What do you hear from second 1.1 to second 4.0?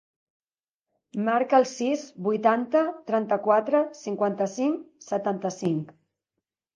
Marca el sis, vuitanta, trenta-quatre,